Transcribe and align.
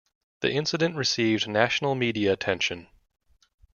The 0.39 0.51
incident 0.51 0.95
received 0.95 1.47
national 1.47 1.93
media 1.93 2.33
attention. 2.33 2.87